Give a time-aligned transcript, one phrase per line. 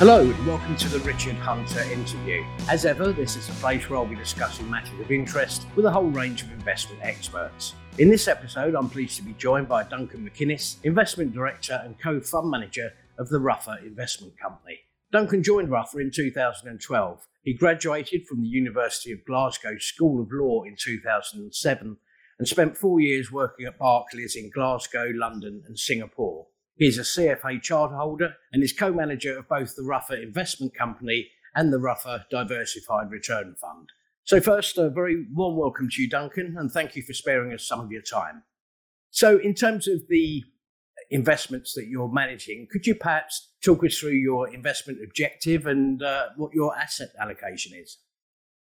[0.00, 2.42] Hello and welcome to the Richard Hunter interview.
[2.70, 5.90] As ever, this is a place where I'll be discussing matters of interest with a
[5.90, 7.74] whole range of investment experts.
[7.98, 12.18] In this episode, I'm pleased to be joined by Duncan MacInnes, Investment Director and co
[12.18, 14.78] fund manager of the Ruffer Investment Company.
[15.12, 17.26] Duncan joined Ruffer in 2012.
[17.42, 21.98] He graduated from the University of Glasgow School of Law in 2007
[22.38, 26.46] and spent four years working at Barclays in Glasgow, London, and Singapore.
[26.80, 30.74] He is a CFA charter holder and is co manager of both the Ruffer Investment
[30.74, 33.90] Company and the Ruffer Diversified Return Fund.
[34.24, 37.68] So, first, a very warm welcome to you, Duncan, and thank you for sparing us
[37.68, 38.44] some of your time.
[39.10, 40.42] So, in terms of the
[41.10, 46.28] investments that you're managing, could you perhaps talk us through your investment objective and uh,
[46.38, 47.98] what your asset allocation is?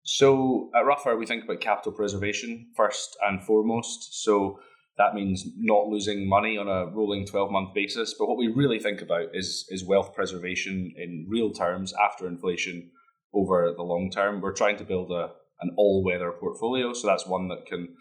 [0.02, 4.24] So, at Ruffer, we think about capital preservation first and foremost.
[4.24, 4.58] So,
[4.98, 8.14] that means not losing money on a rolling 12 month basis.
[8.18, 12.90] But what we really think about is, is wealth preservation in real terms after inflation
[13.32, 14.40] over the long term.
[14.40, 16.92] We're trying to build a, an all weather portfolio.
[16.92, 17.94] So that's one that can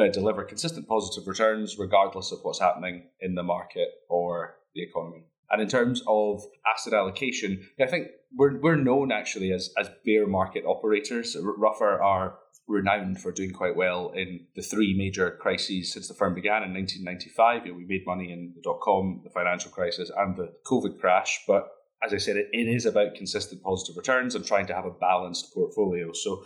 [0.00, 5.24] uh, deliver consistent positive returns regardless of what's happening in the market or the economy.
[5.50, 10.26] And in terms of asset allocation, I think we're, we're known actually as, as bear
[10.26, 11.36] market operators.
[11.40, 12.38] Ruffer are
[12.68, 16.74] renowned for doing quite well in the three major crises since the firm began in
[16.74, 17.66] 1995.
[17.66, 21.00] You know, we made money in the dot com, the financial crisis, and the COVID
[21.00, 21.42] crash.
[21.46, 21.68] But
[22.04, 24.90] as I said, it, it is about consistent positive returns and trying to have a
[24.90, 26.12] balanced portfolio.
[26.12, 26.44] So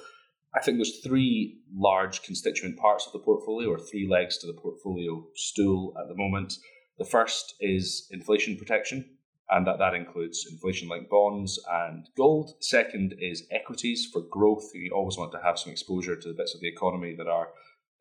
[0.54, 4.52] I think there's three large constituent parts of the portfolio, or three legs to the
[4.52, 6.54] portfolio stool at the moment.
[6.98, 9.11] The first is inflation protection
[9.50, 12.54] and that, that includes inflation linked bonds and gold.
[12.60, 14.70] Second is equities for growth.
[14.74, 17.48] You always want to have some exposure to the bits of the economy that are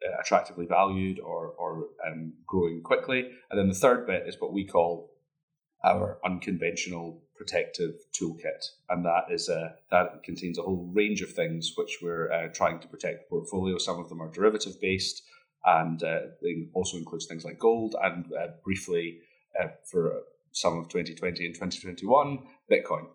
[0.04, 3.30] uh, attractively valued or, or um, growing quickly.
[3.50, 5.12] And then the third bit is what we call
[5.84, 11.74] our unconventional protective toolkit, and that is uh, that contains a whole range of things
[11.76, 13.78] which we're uh, trying to protect the portfolio.
[13.78, 15.24] Some of them are derivative based,
[15.66, 17.96] and uh, it also includes things like gold.
[18.02, 19.22] And uh, briefly,
[19.60, 22.40] uh, for some of 2020 and 2021,
[22.72, 23.08] Bitcoin.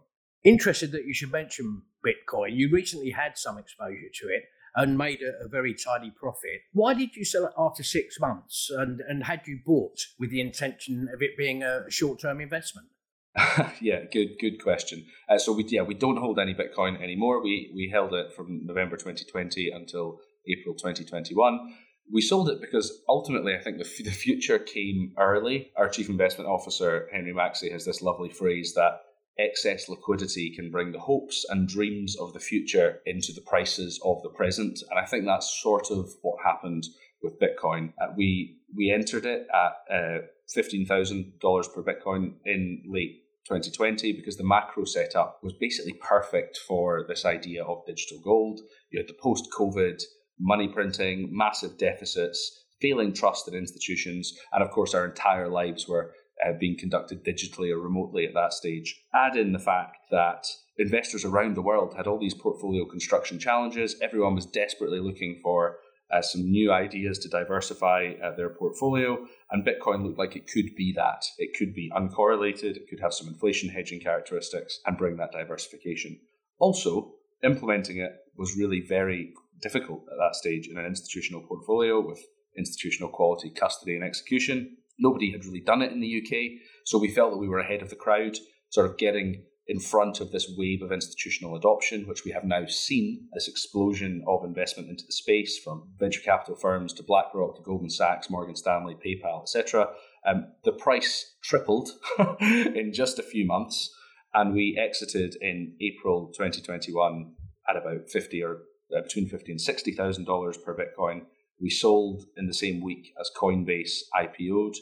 [0.44, 2.50] Interested that you should mention Bitcoin.
[2.52, 4.44] You recently had some exposure to it
[4.76, 6.60] and made a, a, very tidy profit.
[6.72, 8.70] Why did you sell it after six months?
[8.70, 12.88] And, and had you bought with the intention of it being a short term investment?
[13.80, 15.04] yeah, good good question.
[15.28, 17.42] Uh, so we yeah we don't hold any Bitcoin anymore.
[17.42, 21.74] We we held it from November 2020 until April 2021
[22.12, 25.72] we sold it because ultimately I think the, f- the future came early.
[25.76, 29.00] Our chief investment officer, Henry Maxey, has this lovely phrase that
[29.38, 34.22] excess liquidity can bring the hopes and dreams of the future into the prices of
[34.22, 34.80] the present.
[34.90, 36.86] And I think that's sort of what happened
[37.22, 37.92] with Bitcoin.
[38.00, 40.18] Uh, we, we entered it at uh,
[40.56, 47.24] $15,000 per Bitcoin in late 2020 because the macro setup was basically perfect for this
[47.24, 48.60] idea of digital gold.
[48.90, 50.02] You had the post COVID
[50.38, 56.12] money printing, massive deficits, failing trust in institutions, and of course, our entire lives were
[56.44, 59.02] uh, being conducted digitally or remotely at that stage.
[59.14, 60.46] Add in the fact that
[60.78, 63.96] investors around the world had all these portfolio construction challenges.
[64.02, 65.78] Everyone was desperately looking for
[66.12, 69.18] uh, some new ideas to diversify uh, their portfolio,
[69.50, 71.24] and Bitcoin looked like it could be that.
[71.38, 76.20] It could be uncorrelated, it could have some inflation hedging characteristics, and bring that diversification.
[76.58, 82.20] Also, implementing it was really very difficult at that stage in an institutional portfolio with
[82.56, 84.76] institutional quality custody and execution.
[84.98, 87.82] Nobody had really done it in the UK, so we felt that we were ahead
[87.82, 88.36] of the crowd,
[88.70, 92.64] sort of getting in front of this wave of institutional adoption, which we have now
[92.66, 97.62] seen this explosion of investment into the space from venture capital firms to BlackRock to
[97.62, 99.88] Goldman Sachs, Morgan Stanley, PayPal, etc.
[100.26, 101.90] Um, the price tripled
[102.40, 103.92] in just a few months,
[104.32, 107.32] and we exited in April 2021
[107.68, 108.58] at about 50 or
[108.94, 111.22] uh, between fifty and sixty thousand dollars per Bitcoin.
[111.60, 114.76] We sold in the same week as Coinbase IPO'd,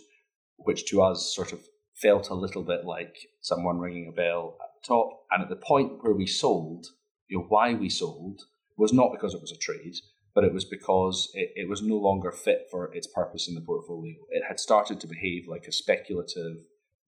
[0.57, 1.61] which to us sort of
[1.95, 5.21] felt a little bit like someone ringing a bell at the top.
[5.31, 6.87] And at the point where we sold,
[7.29, 8.43] you know, why we sold
[8.77, 9.95] was not because it was a trade,
[10.35, 13.61] but it was because it, it was no longer fit for its purpose in the
[13.61, 14.15] portfolio.
[14.31, 16.57] It had started to behave like a speculative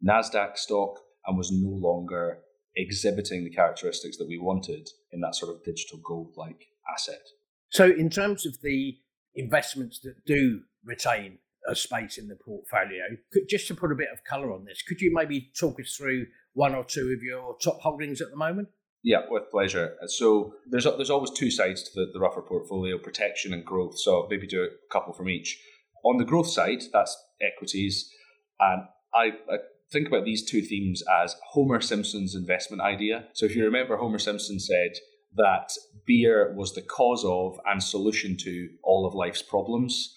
[0.07, 2.39] NASDAQ stock and was no longer
[2.77, 7.23] exhibiting the characteristics that we wanted in that sort of digital gold like asset.
[7.71, 8.97] So, in terms of the
[9.35, 11.39] investments that do retain
[11.69, 13.03] a space in the portfolio,
[13.33, 15.95] could, just to put a bit of colour on this, could you maybe talk us
[15.97, 18.69] through one or two of your top holdings at the moment?
[19.03, 19.95] Yeah, with pleasure.
[20.07, 23.99] So there's there's always two sides to the, the Ruffer portfolio: protection and growth.
[23.99, 25.61] So maybe do a couple from each.
[26.05, 28.11] On the growth side, that's equities,
[28.59, 28.83] and
[29.15, 29.59] I, I
[29.93, 33.27] think about these two themes as Homer Simpson's investment idea.
[33.35, 34.93] So if you remember, Homer Simpson said
[35.37, 35.71] that
[36.07, 40.15] beer was the cause of and solution to all of life's problems.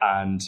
[0.00, 0.40] And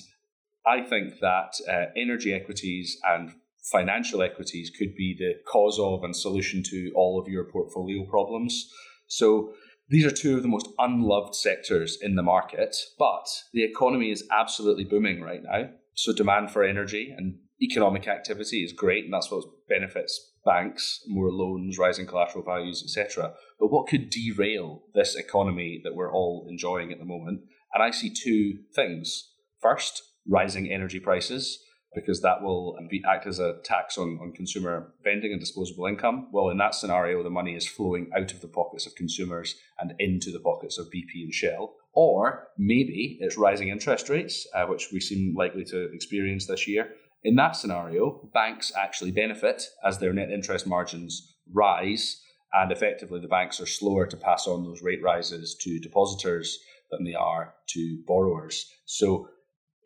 [0.67, 3.33] I think that uh, energy equities and
[3.63, 8.71] financial equities could be the cause of and solution to all of your portfolio problems.
[9.07, 9.55] So
[9.89, 14.27] these are two of the most unloved sectors in the market, but the economy is
[14.31, 15.71] absolutely booming right now.
[15.95, 21.31] So demand for energy and economic activity is great, and that's what benefits banks, more
[21.31, 23.35] loans, rising collateral values, etc.
[23.59, 27.43] But what could derail this economy that we're all enjoying at the moment?
[27.75, 29.31] And I see two things.
[29.61, 31.59] First, rising energy prices
[31.94, 36.29] because that will be, act as a tax on, on consumer spending and disposable income.
[36.33, 39.93] Well, in that scenario, the money is flowing out of the pockets of consumers and
[39.99, 41.75] into the pockets of BP and Shell.
[41.93, 46.88] Or maybe it's rising interest rates, uh, which we seem likely to experience this year.
[47.25, 52.21] In that scenario, banks actually benefit as their net interest margins rise,
[52.53, 56.59] and effectively the banks are slower to pass on those rate rises to depositors
[56.91, 58.71] than they are to borrowers.
[58.87, 59.29] So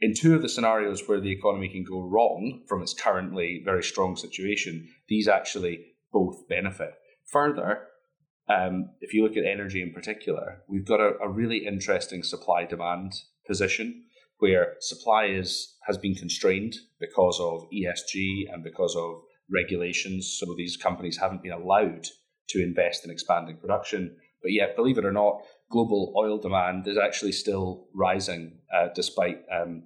[0.00, 3.82] in two of the scenarios where the economy can go wrong from its currently very
[3.82, 6.94] strong situation, these actually both benefit.
[7.30, 7.82] Further,
[8.48, 12.64] um, if you look at energy in particular, we've got a, a really interesting supply
[12.64, 13.12] demand
[13.46, 14.04] position
[14.38, 19.20] where supply is has been constrained because of ESG and because of
[19.52, 20.36] regulations.
[20.38, 22.06] So these companies haven't been allowed
[22.48, 24.16] to invest in expanding production.
[24.42, 29.38] But yet, believe it or not, global oil demand is actually still rising uh, despite
[29.52, 29.82] um,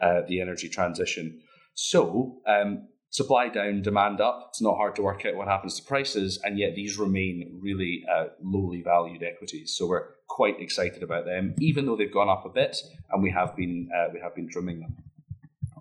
[0.00, 1.40] uh, the energy transition.
[1.74, 4.46] So, um, supply down, demand up.
[4.50, 8.04] It's not hard to work out what happens to prices, and yet these remain really
[8.10, 9.74] uh, lowly valued equities.
[9.76, 12.76] So we're quite excited about them, even though they've gone up a bit,
[13.10, 14.96] and we have been uh, we have been trimming them.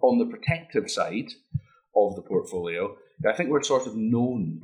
[0.02, 1.32] On the protective side
[1.96, 2.96] of the portfolio,
[3.28, 4.62] I think we're sort of known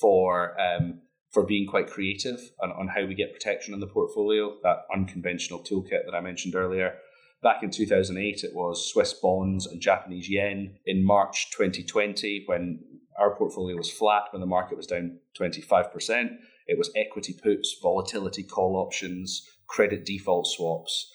[0.00, 1.00] for um,
[1.30, 5.60] for being quite creative on, on how we get protection in the portfolio, that unconventional
[5.60, 6.96] toolkit that I mentioned earlier.
[7.42, 10.76] Back in 2008, it was Swiss bonds and Japanese yen.
[10.86, 12.80] In March 2020, when
[13.18, 16.36] our portfolio was flat, when the market was down 25%,
[16.66, 21.10] it was equity puts, volatility call options, credit default swaps.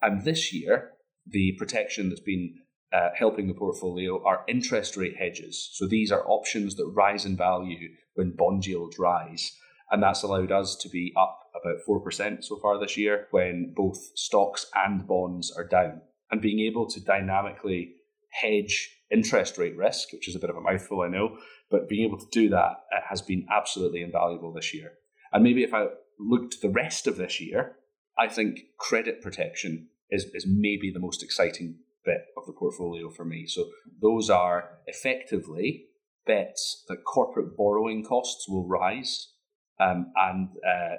[0.00, 0.92] And this year,
[1.26, 2.54] the protection that's been
[2.92, 5.70] uh, helping the portfolio are interest rate hedges.
[5.74, 9.52] So these are options that rise in value when bond yields rise.
[9.90, 13.98] And that's allowed us to be up about 4% so far this year when both
[14.14, 16.00] stocks and bonds are down.
[16.30, 17.94] And being able to dynamically
[18.30, 21.38] hedge interest rate risk, which is a bit of a mouthful, I know,
[21.70, 24.92] but being able to do that has been absolutely invaluable this year.
[25.32, 25.86] And maybe if I
[26.18, 27.76] look the rest of this year,
[28.18, 33.24] I think credit protection is, is maybe the most exciting bit of the portfolio for
[33.24, 33.46] me.
[33.46, 33.66] So
[34.00, 35.86] those are effectively
[36.26, 39.32] bets that corporate borrowing costs will rise,
[39.80, 40.96] um, and uh,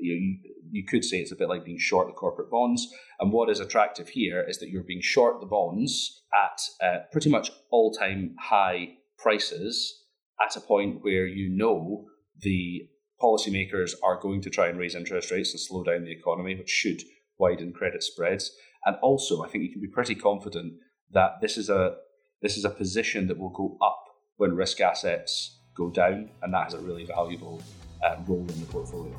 [0.00, 0.38] you,
[0.70, 2.86] you could say it's a bit like being short the corporate bonds.
[3.20, 7.30] And what is attractive here is that you're being short the bonds at uh, pretty
[7.30, 10.04] much all time high prices
[10.40, 12.06] at a point where you know
[12.40, 12.88] the
[13.20, 16.70] policymakers are going to try and raise interest rates and slow down the economy, which
[16.70, 17.02] should
[17.38, 18.52] widen credit spreads.
[18.84, 20.74] And also, I think you can be pretty confident
[21.10, 21.96] that this is a
[22.40, 24.04] this is a position that will go up
[24.36, 27.60] when risk assets go down, and that has a really valuable
[28.02, 29.16] uh, role in the portfolio.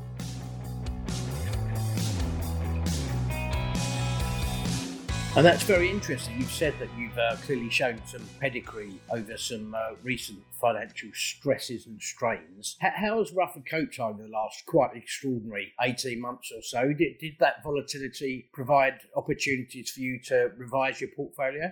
[5.36, 6.36] And that's very interesting.
[6.38, 11.86] You've said that you've uh, clearly shown some pedigree over some uh, recent financial stresses
[11.86, 12.76] and strains.
[12.82, 16.92] H- how has Ruffer coped over the last quite extraordinary 18 months or so?
[16.92, 21.70] Did, did that volatility provide opportunities for you to revise your portfolio?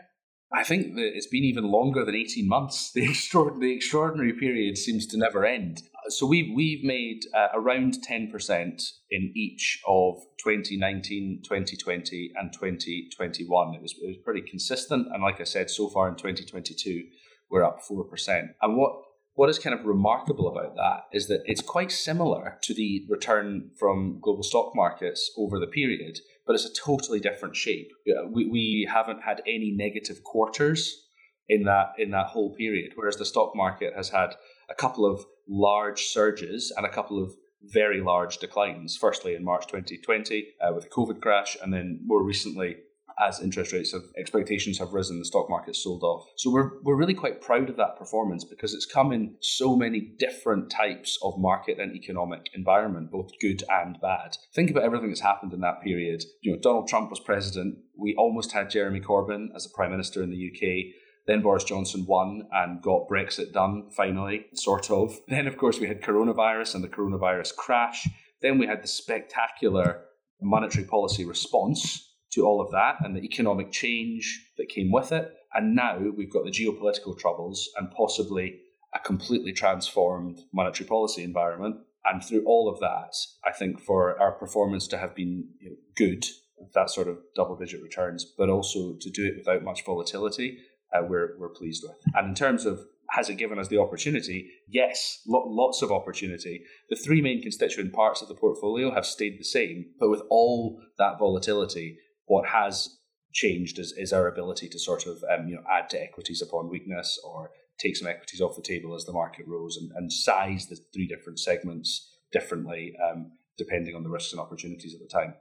[0.53, 2.93] I think that it's been even longer than 18 months.
[2.95, 5.83] The, extraordinary, the extraordinary period seems to never end.
[6.09, 13.75] So we've, we've made uh, around 10% in each of 2019, 2020, and 2021.
[13.75, 15.09] It was, it was pretty consistent.
[15.13, 17.03] And like I said, so far in 2022,
[17.51, 18.49] we're up 4%.
[18.63, 18.93] And what
[19.39, 23.71] what is kind of remarkable about that is that it's quite similar to the return
[23.79, 27.87] from global stock markets over the period, but it's a totally different shape.
[28.33, 31.05] We, we haven't had any negative quarters
[31.49, 34.35] in that in that whole period, whereas the stock market has had
[34.71, 38.97] a couple of large surges and a couple of very large declines.
[38.97, 42.77] Firstly, in March 2020 uh, with the COVID crash, and then more recently
[43.21, 46.27] as interest rates of expectations have risen, the stock market sold off.
[46.37, 50.01] So we're we're really quite proud of that performance because it's come in so many
[50.19, 54.37] different types of market and economic environment, both good and bad.
[54.55, 56.25] Think about everything that's happened in that period.
[56.43, 57.79] You know, Donald Trump was president.
[57.97, 60.95] We almost had Jeremy Corbyn as a prime minister in the UK.
[61.29, 65.15] Then Boris Johnson won and got Brexit done, finally, sort of.
[65.29, 68.09] Then, of course, we had coronavirus and the coronavirus crash.
[68.41, 70.05] Then we had the spectacular
[70.41, 75.31] monetary policy response to all of that and the economic change that came with it.
[75.53, 78.61] And now we've got the geopolitical troubles and possibly
[78.95, 81.77] a completely transformed monetary policy environment.
[82.07, 85.77] And through all of that, I think for our performance to have been you know,
[85.95, 86.25] good,
[86.73, 90.59] that sort of double digit returns, but also to do it without much volatility,
[90.95, 91.97] uh, we're, we're pleased with.
[92.15, 92.81] And in terms of
[93.11, 94.51] has it given us the opportunity?
[94.69, 96.63] Yes, lots of opportunity.
[96.91, 100.81] The three main constituent parts of the portfolio have stayed the same, but with all
[100.99, 102.99] that volatility, what has
[103.33, 106.69] changed is, is our ability to sort of um, you know add to equities upon
[106.69, 110.67] weakness or take some equities off the table as the market rose and, and size
[110.67, 115.35] the three different segments differently um, depending on the risks and opportunities at the time.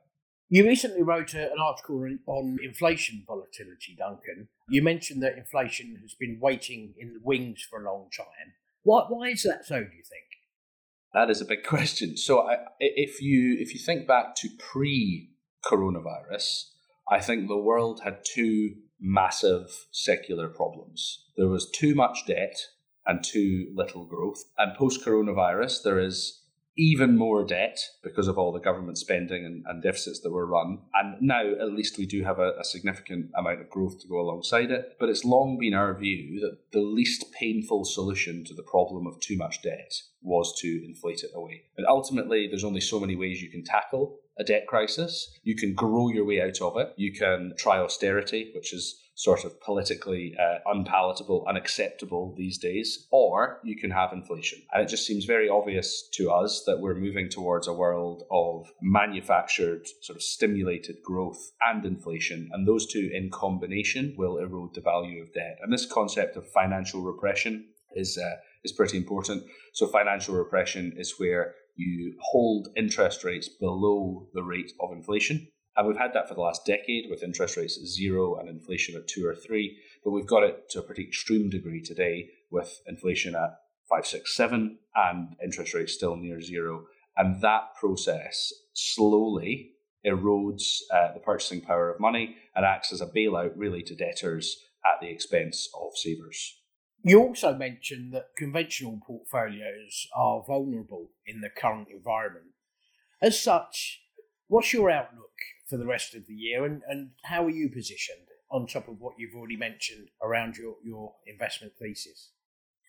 [0.50, 4.48] You recently wrote a, an article on inflation volatility, Duncan.
[4.70, 8.54] You mentioned that inflation has been waiting in the wings for a long time.
[8.84, 10.24] Why, why is that so, do you think?
[11.14, 12.16] That is a big question.
[12.16, 16.70] So, I, if you if you think back to pre-coronavirus,
[17.10, 21.26] I think the world had two massive secular problems.
[21.36, 22.58] There was too much debt
[23.06, 24.44] and too little growth.
[24.58, 26.42] And post coronavirus, there is
[26.78, 30.80] even more debt because of all the government spending and, and deficits that were run.
[30.94, 34.20] And now, at least, we do have a, a, significant amount of growth to go
[34.20, 34.96] alongside it.
[35.00, 39.20] But it's long been our view that the least painful solution to the problem of
[39.20, 41.64] too much debt was to inflate it away.
[41.78, 45.36] And ultimately, there's only so many ways you can tackle a debt crisis.
[45.44, 46.94] You can grow your way out of it.
[46.96, 53.60] You can try austerity, which is sort of politically uh, unpalatable, unacceptable these days, or
[53.64, 54.62] you can have inflation.
[54.72, 58.72] And it just seems very obvious to us that we're moving towards a world of
[58.80, 62.50] manufactured, sort of stimulated growth and inflation.
[62.54, 65.58] And those two in combination will erode the value of debt.
[65.64, 68.18] And this concept of financial repression is.
[68.18, 69.44] Uh, is pretty important.
[69.74, 75.48] So, financial repression is where you hold interest rates below the rate of inflation.
[75.78, 78.96] And we've had that for the last decade with interest rates at zero and inflation
[78.96, 79.78] at two or three.
[80.04, 84.36] But we've got it to a pretty extreme degree today with inflation at five, six,
[84.36, 86.86] seven, and interest rates still near zero.
[87.16, 89.74] And that process slowly
[90.06, 94.58] erodes uh, the purchasing power of money and acts as a bailout really to debtors
[94.84, 96.60] at the expense of savers.
[97.04, 102.48] You also mentioned that conventional portfolios are vulnerable in the current environment.
[103.22, 104.02] As such,
[104.48, 105.27] what's your outlook
[105.70, 109.00] for the rest of the year and, and how are you positioned on top of
[109.00, 112.32] what you've already mentioned around your, your investment thesis?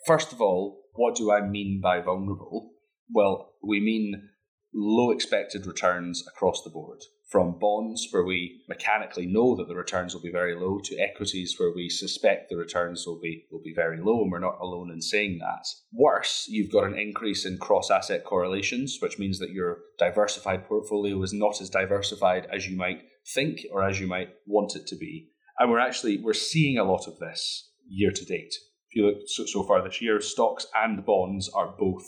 [0.06, 2.70] First of all, what do I mean by vulnerable?
[3.12, 4.30] Well, we mean
[4.72, 10.14] low expected returns across the board from bonds where we mechanically know that the returns
[10.14, 13.74] will be very low to equities where we suspect the returns will be will be
[13.74, 15.66] very low and we're not alone in saying that.
[15.92, 21.22] Worse, you've got an increase in cross asset correlations, which means that your diversified portfolio
[21.22, 23.02] is not as diversified as you might
[23.34, 25.28] think or as you might want it to be.
[25.58, 28.54] And we're actually we're seeing a lot of this year to date.
[28.90, 32.04] If you look so, so far this year, stocks and bonds are both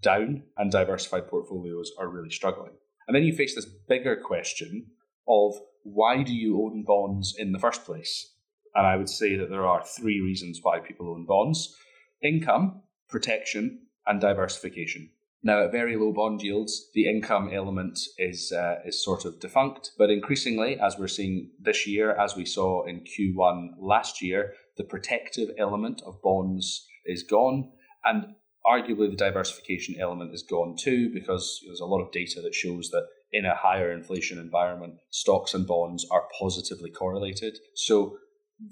[0.00, 2.72] down and diversified portfolios are really struggling.
[3.06, 4.86] And then you face this bigger question
[5.28, 8.32] of why do you own bonds in the first place?
[8.74, 11.76] And I would say that there are three reasons why people own bonds
[12.22, 15.10] income, protection, and diversification.
[15.44, 19.90] Now, at very low bond yields, the income element is uh, is sort of defunct.
[19.98, 24.84] But increasingly, as we're seeing this year, as we saw in Q1 last year, the
[24.84, 27.72] protective element of bonds is gone.
[28.04, 32.54] And arguably the diversification element is gone too because there's a lot of data that
[32.54, 37.58] shows that in a higher inflation environment, stocks and bonds are positively correlated.
[37.74, 38.18] So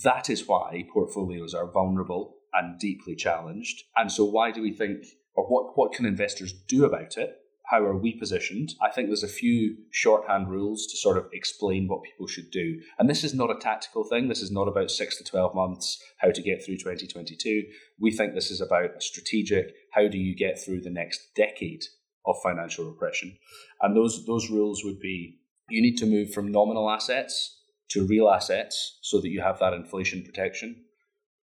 [0.05, 3.85] that is why portfolios are vulnerable and deeply challenged.
[3.97, 5.05] And so why do we think
[5.35, 7.40] or what, what can investors do about it?
[7.71, 8.75] How are we positioned?
[8.83, 12.81] I think there's a few shorthand rules to sort of explain what people should do.
[12.99, 14.29] And this is not a tactical thing.
[14.29, 17.63] This is not about six to 12 months, how to get through 2022.
[18.01, 21.85] We think this is about a strategic, how do you get through the next decade
[22.27, 23.39] of financial repression?
[23.81, 27.57] And those, those rules would be you need to move from nominal assets
[27.91, 30.75] to real assets so that you have that inflation protection.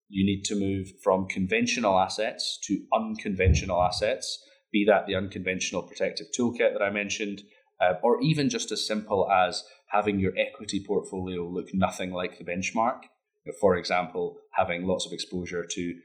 [0.09, 4.43] You need to move from conventional assets to unconventional assets
[4.77, 7.41] be that the unconventional protective toolkit that I mentioned,
[7.81, 12.43] uh, or even just as simple as having your equity portfolio look nothing like the
[12.43, 13.01] benchmark.
[13.61, 15.95] For example, having lots of exposure to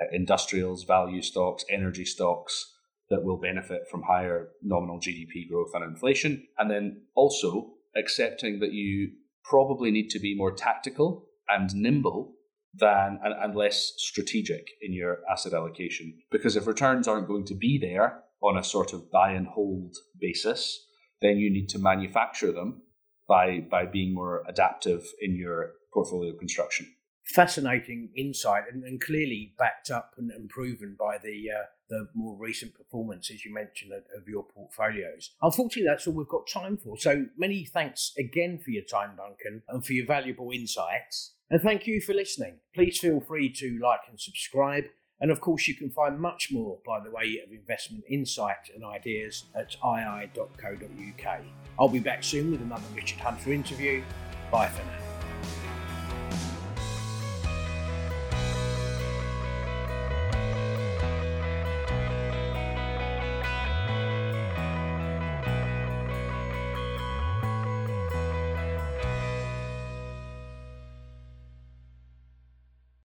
[0.00, 2.72] uh, industrials, value stocks, energy stocks
[3.08, 6.46] that will benefit from higher nominal GDP growth and inflation.
[6.58, 9.12] And then also accepting that you
[9.44, 12.34] probably need to be more tactical and nimble
[12.74, 16.14] than and, and less strategic in your asset allocation.
[16.30, 19.96] Because if returns aren't going to be there on a sort of buy and hold
[20.20, 20.86] basis,
[21.20, 22.82] then you need to manufacture them
[23.28, 26.86] by by being more adaptive in your portfolio construction.
[27.34, 32.36] Fascinating insight, and, and clearly backed up and, and proven by the uh, the more
[32.36, 35.32] recent performance, as you mentioned, of, of your portfolios.
[35.42, 36.96] Unfortunately, that's all we've got time for.
[36.96, 41.34] So many thanks again for your time, Duncan, and for your valuable insights.
[41.50, 42.60] And thank you for listening.
[42.74, 44.84] Please feel free to like and subscribe.
[45.20, 48.84] And of course, you can find much more by the way of investment insight and
[48.84, 51.40] ideas at ii.co.uk.
[51.78, 54.02] I'll be back soon with another Richard Hunter interview.
[54.50, 55.09] Bye for now.